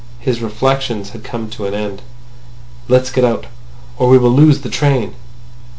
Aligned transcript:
His 0.19 0.41
reflections 0.41 1.11
had 1.11 1.23
come 1.23 1.47
to 1.51 1.67
an 1.67 1.75
end. 1.75 2.01
"Let's 2.87 3.11
get 3.11 3.23
out, 3.23 3.45
or 3.99 4.09
we 4.09 4.17
will 4.17 4.31
lose 4.31 4.61
the 4.61 4.69
train." 4.71 5.13